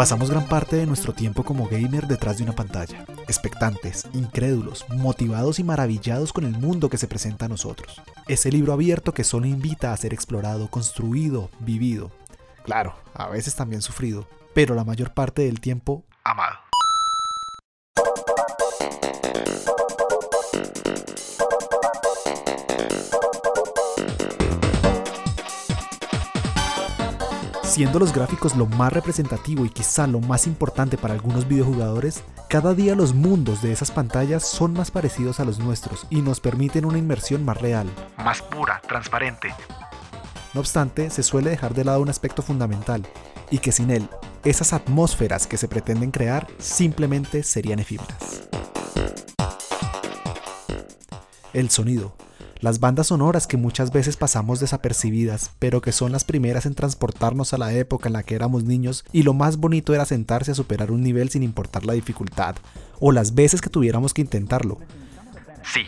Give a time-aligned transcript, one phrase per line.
[0.00, 5.58] Pasamos gran parte de nuestro tiempo como gamer detrás de una pantalla, expectantes, incrédulos, motivados
[5.58, 8.00] y maravillados con el mundo que se presenta a nosotros.
[8.26, 12.10] Ese libro abierto que solo invita a ser explorado, construido, vivido.
[12.64, 16.02] Claro, a veces también sufrido, pero la mayor parte del tiempo
[27.80, 32.74] Siendo los gráficos lo más representativo y quizá lo más importante para algunos videojugadores, cada
[32.74, 36.84] día los mundos de esas pantallas son más parecidos a los nuestros y nos permiten
[36.84, 39.54] una inmersión más real, más pura, transparente.
[40.52, 43.02] No obstante, se suele dejar de lado un aspecto fundamental,
[43.50, 44.10] y que sin él,
[44.44, 48.42] esas atmósferas que se pretenden crear simplemente serían efímeras.
[51.54, 52.14] El sonido,
[52.60, 57.54] las bandas sonoras que muchas veces pasamos desapercibidas, pero que son las primeras en transportarnos
[57.54, 60.54] a la época en la que éramos niños y lo más bonito era sentarse a
[60.54, 62.56] superar un nivel sin importar la dificultad,
[62.98, 64.78] o las veces que tuviéramos que intentarlo.
[65.62, 65.86] Sí,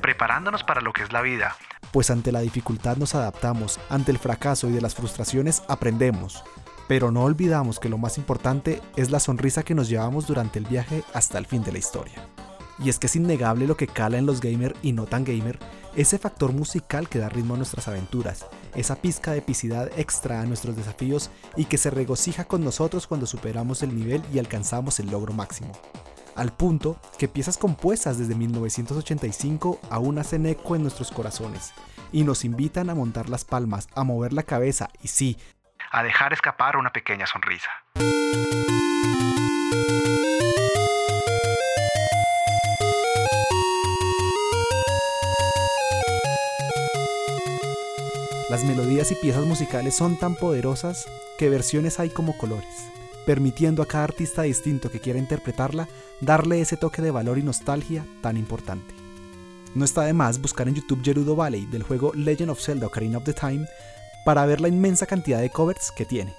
[0.00, 1.56] preparándonos para lo que es la vida.
[1.92, 6.42] Pues ante la dificultad nos adaptamos, ante el fracaso y de las frustraciones aprendemos.
[6.86, 10.64] Pero no olvidamos que lo más importante es la sonrisa que nos llevamos durante el
[10.64, 12.14] viaje hasta el fin de la historia.
[12.78, 15.58] Y es que es innegable lo que cala en los gamer y no tan gamer,
[15.96, 20.46] ese factor musical que da ritmo a nuestras aventuras, esa pizca de epicidad extra a
[20.46, 25.10] nuestros desafíos y que se regocija con nosotros cuando superamos el nivel y alcanzamos el
[25.10, 25.72] logro máximo.
[26.36, 31.72] Al punto que piezas compuestas desde 1985 aún hacen eco en nuestros corazones
[32.12, 35.36] y nos invitan a montar las palmas, a mover la cabeza y sí,
[35.90, 37.70] a dejar escapar una pequeña sonrisa.
[48.48, 51.06] Las melodías y piezas musicales son tan poderosas
[51.38, 52.86] que versiones hay como colores,
[53.26, 55.86] permitiendo a cada artista distinto que quiera interpretarla
[56.22, 58.94] darle ese toque de valor y nostalgia tan importante.
[59.74, 63.18] No está de más buscar en YouTube Gerudo Valley del juego Legend of Zelda Ocarina
[63.18, 63.66] of the Time
[64.24, 66.34] para ver la inmensa cantidad de covers que tiene.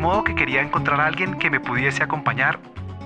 [0.00, 2.58] Modo que quería encontrar a alguien que me pudiese acompañar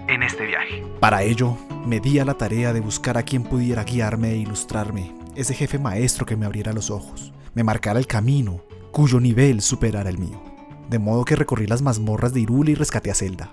[0.09, 0.87] en este viaje.
[1.01, 5.13] Para ello, me di a la tarea de buscar a quien pudiera guiarme e ilustrarme,
[5.35, 8.63] ese jefe maestro que me abriera los ojos, me marcara el camino,
[8.93, 10.41] cuyo nivel superara el mío.
[10.89, 13.51] De modo que recorrí las mazmorras de Irule y rescaté a Zelda.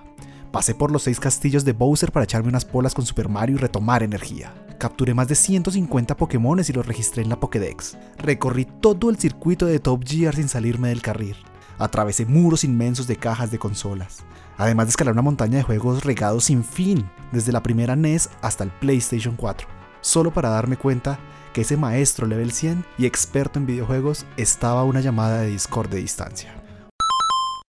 [0.52, 3.58] Pasé por los seis castillos de Bowser para echarme unas polas con Super Mario y
[3.58, 4.54] retomar energía.
[4.78, 7.96] Capturé más de 150 Pokémones y los registré en la Pokédex.
[8.18, 11.36] Recorrí todo el circuito de Top Gear sin salirme del carril.
[11.78, 14.24] Atravesé muros inmensos de cajas de consolas,
[14.58, 18.64] además de escalar una montaña de juegos regados sin fin, desde la primera NES hasta
[18.64, 19.68] el PlayStation 4,
[20.00, 21.18] solo para darme cuenta
[21.52, 25.90] que ese maestro level 100 y experto en videojuegos estaba a una llamada de Discord
[25.90, 26.54] de distancia.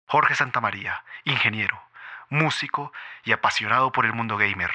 [0.06, 1.80] Jorge Santamaría, ingeniero,
[2.28, 2.92] músico
[3.24, 4.70] y apasionado por el mundo gamer.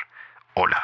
[0.55, 0.81] Hola.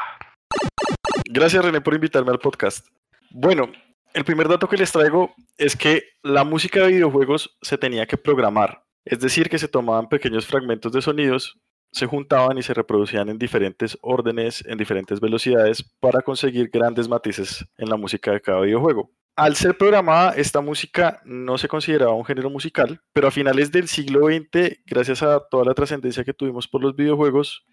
[1.26, 2.86] Gracias René por invitarme al podcast.
[3.32, 3.70] Bueno,
[4.14, 8.18] el primer dato que les traigo es que la música de videojuegos se tenía que
[8.18, 11.60] programar, es decir, que se tomaban pequeños fragmentos de sonidos,
[11.92, 17.66] se juntaban y se reproducían en diferentes órdenes, en diferentes velocidades, para conseguir grandes matices
[17.78, 19.12] en la música de cada videojuego.
[19.36, 23.88] Al ser programada, esta música no se consideraba un género musical, pero a finales del
[23.88, 27.66] siglo XX, gracias a toda la trascendencia que tuvimos por los videojuegos,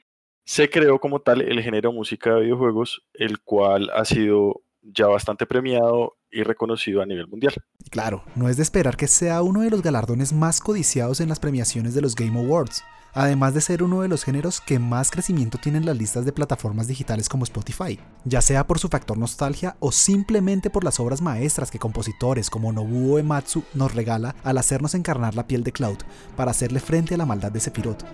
[0.47, 5.47] se creó como tal el género música de videojuegos, el cual ha sido ya bastante
[5.47, 7.55] premiado y reconocido a nivel mundial.
[7.91, 11.41] Claro, no es de esperar que sea uno de los galardones más codiciados en las
[11.41, 12.83] premiaciones de los Game Awards,
[13.13, 16.87] además de ser uno de los géneros que más crecimiento tienen las listas de plataformas
[16.87, 21.71] digitales como Spotify, ya sea por su factor nostalgia o simplemente por las obras maestras
[21.71, 25.99] que compositores como Nobuo Ematsu nos regala al hacernos encarnar la piel de Cloud
[26.37, 28.05] para hacerle frente a la maldad de Sephiroth.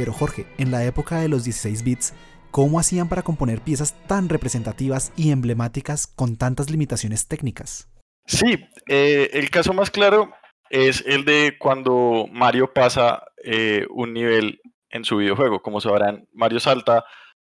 [0.00, 2.14] Pero Jorge, en la época de los 16 bits,
[2.50, 7.90] ¿cómo hacían para componer piezas tan representativas y emblemáticas con tantas limitaciones técnicas?
[8.24, 10.32] Sí, eh, el caso más claro
[10.70, 15.60] es el de cuando Mario pasa eh, un nivel en su videojuego.
[15.60, 17.04] Como sabrán, Mario salta,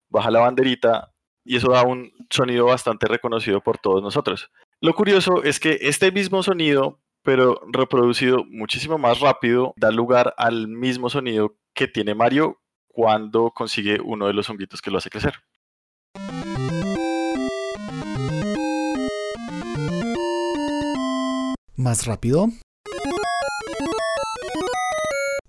[0.09, 1.13] baja la banderita
[1.45, 4.49] y eso da un sonido bastante reconocido por todos nosotros.
[4.79, 10.67] Lo curioso es que este mismo sonido, pero reproducido muchísimo más rápido, da lugar al
[10.67, 15.33] mismo sonido que tiene Mario cuando consigue uno de los honguitos que lo hace crecer.
[21.75, 22.47] ¿Más rápido?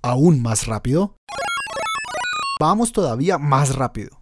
[0.02, 1.16] ¿Aún más rápido?
[2.58, 4.18] Vamos todavía más rápido.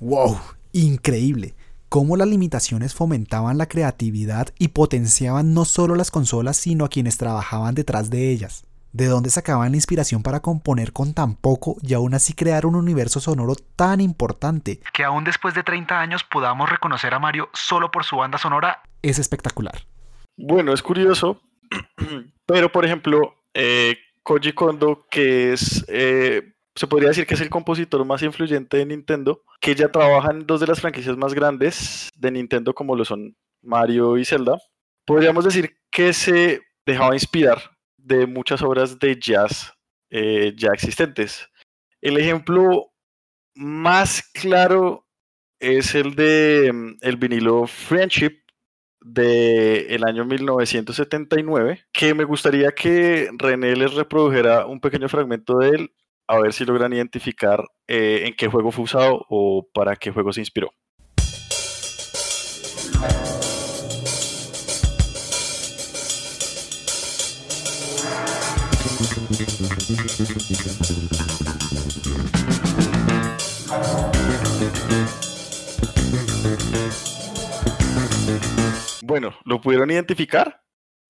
[0.00, 0.38] ¡Wow!
[0.72, 1.54] Increíble.
[1.88, 7.16] Cómo las limitaciones fomentaban la creatividad y potenciaban no solo las consolas, sino a quienes
[7.16, 8.64] trabajaban detrás de ellas.
[8.98, 12.74] ¿De dónde sacaban la inspiración para componer con tan poco y aún así crear un
[12.74, 14.80] universo sonoro tan importante?
[14.92, 18.82] Que aún después de 30 años podamos reconocer a Mario solo por su banda sonora
[19.02, 19.86] es espectacular.
[20.36, 21.40] Bueno, es curioso,
[22.46, 27.50] pero por ejemplo, eh, Koji Kondo, que es, eh, se podría decir que es el
[27.50, 32.10] compositor más influyente de Nintendo, que ya trabaja en dos de las franquicias más grandes
[32.16, 34.58] de Nintendo, como lo son Mario y Zelda,
[35.04, 39.72] podríamos decir que se dejaba inspirar de muchas obras de jazz
[40.10, 41.48] eh, ya existentes.
[42.00, 42.92] El ejemplo
[43.54, 45.06] más claro
[45.60, 48.38] es el de mm, el vinilo Friendship
[49.00, 55.94] del año 1979, que me gustaría que René les reprodujera un pequeño fragmento de él,
[56.26, 60.32] a ver si logran identificar eh, en qué juego fue usado o para qué juego
[60.32, 60.70] se inspiró.
[79.02, 80.62] Bueno, ¿lo pudieron identificar?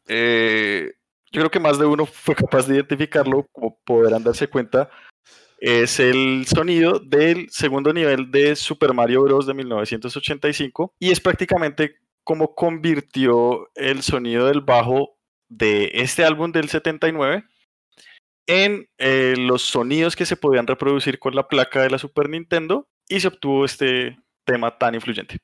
[0.07, 0.93] Eh,
[1.33, 4.89] yo creo que más de uno fue capaz de identificarlo, como podrán darse cuenta.
[5.59, 9.49] Es el sonido del segundo nivel de Super Mario Bros.
[9.49, 16.69] de 1985 y es prácticamente como convirtió el sonido del bajo de este álbum del
[16.69, 17.45] 79
[18.49, 22.89] en eh, los sonidos que se podían reproducir con la placa de la Super Nintendo
[23.09, 25.39] y se obtuvo este tema tan influyente.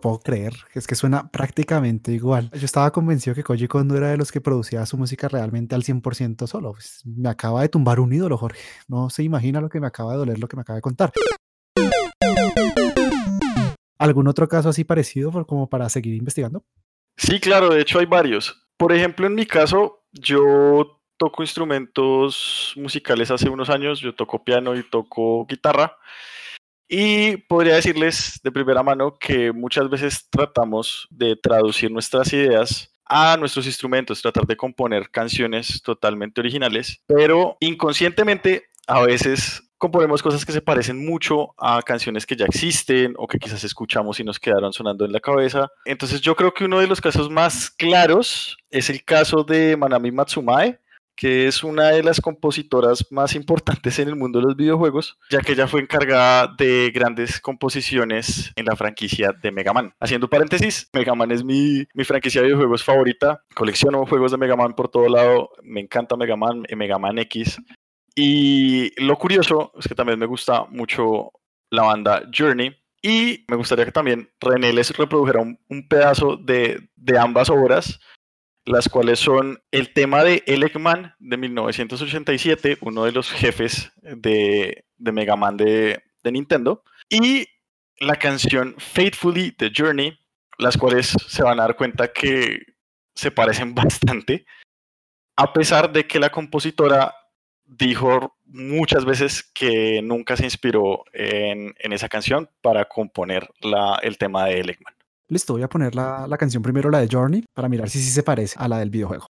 [0.00, 2.50] Puedo creer, es que suena prácticamente igual.
[2.52, 5.82] Yo estaba convencido que Koji Kondo era de los que producía su música realmente al
[5.82, 6.72] 100% solo.
[6.72, 8.60] Pues, me acaba de tumbar un ídolo, Jorge.
[8.88, 11.12] No se imagina lo que me acaba de doler, lo que me acaba de contar.
[13.98, 16.64] ¿Algún otro caso así parecido como para seguir investigando?
[17.16, 18.68] Sí, claro, de hecho hay varios.
[18.76, 24.76] Por ejemplo, en mi caso, yo toco instrumentos musicales hace unos años, yo toco piano
[24.76, 25.96] y toco guitarra.
[26.88, 33.36] Y podría decirles de primera mano que muchas veces tratamos de traducir nuestras ideas a
[33.36, 40.52] nuestros instrumentos, tratar de componer canciones totalmente originales, pero inconscientemente a veces componemos cosas que
[40.52, 44.72] se parecen mucho a canciones que ya existen o que quizás escuchamos y nos quedaron
[44.72, 45.70] sonando en la cabeza.
[45.84, 50.10] Entonces yo creo que uno de los casos más claros es el caso de Manami
[50.10, 50.80] Matsumae,
[51.18, 55.40] que es una de las compositoras más importantes en el mundo de los videojuegos, ya
[55.40, 59.92] que ella fue encargada de grandes composiciones en la franquicia de Mega Man.
[59.98, 64.54] Haciendo paréntesis, Mega Man es mi, mi franquicia de videojuegos favorita, colecciono juegos de Mega
[64.54, 67.60] Man por todo lado, me encanta Mega Man, Mega Man X.
[68.14, 71.32] Y lo curioso es que también me gusta mucho
[71.70, 76.88] la banda Journey, y me gustaría que también René les reprodujera un, un pedazo de,
[76.96, 78.00] de, ambas obras
[78.68, 85.36] las cuales son el tema de Elecman de 1987, uno de los jefes de, Mega
[85.36, 87.46] Man de, Nintendo, y
[87.98, 90.18] la canción Faithfully The Journey,
[90.58, 92.60] las cuales se van a dar cuenta que
[93.14, 94.44] se parecen bastante,
[95.36, 97.14] a pesar de que la compositora
[97.64, 104.44] dijo muchas veces que nunca se inspiró en, esa canción para componer la, el tema
[104.44, 104.97] de Elecman.
[105.30, 108.10] Listo, voy a poner la, la canción primero, la de Journey, para mirar si sí
[108.10, 109.26] se parece a la del videojuego.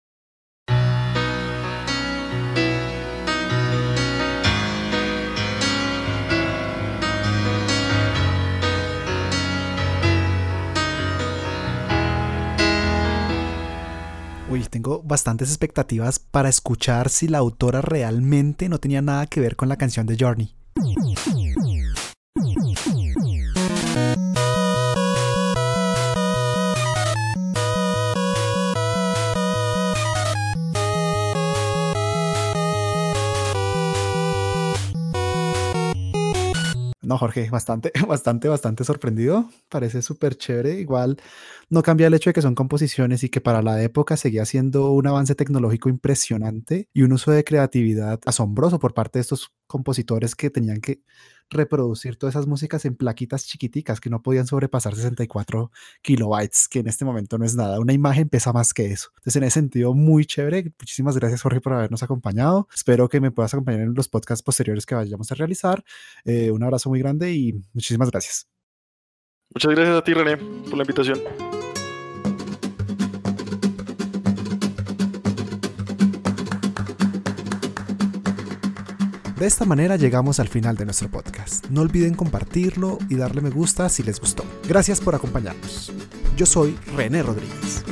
[14.49, 19.55] Uy, tengo bastantes expectativas para escuchar si la autora realmente no tenía nada que ver
[19.55, 20.55] con la canción de Journey.
[37.05, 39.49] No, Jorge, bastante, bastante, bastante sorprendido.
[39.69, 40.79] Parece súper chévere.
[40.79, 41.17] Igual
[41.69, 44.91] no cambia el hecho de que son composiciones y que para la época seguía siendo
[44.91, 50.35] un avance tecnológico impresionante y un uso de creatividad asombroso por parte de estos compositores
[50.35, 51.01] que tenían que
[51.49, 55.71] reproducir todas esas músicas en plaquitas chiquiticas que no podían sobrepasar 64
[56.01, 57.79] kilobytes, que en este momento no es nada.
[57.79, 59.09] Una imagen pesa más que eso.
[59.17, 60.73] Entonces, en ese sentido, muy chévere.
[60.79, 62.67] Muchísimas gracias, Jorge, por habernos acompañado.
[62.73, 65.83] Espero que me puedas acompañar en los podcasts posteriores que vayamos a realizar.
[66.23, 68.47] Eh, un abrazo muy grande y muchísimas gracias.
[69.53, 71.54] Muchas gracias a ti, René, por la invitación.
[79.37, 81.65] De esta manera llegamos al final de nuestro podcast.
[81.69, 84.45] No olviden compartirlo y darle me gusta si les gustó.
[84.67, 85.91] Gracias por acompañarnos.
[86.37, 87.84] Yo soy René Rodríguez.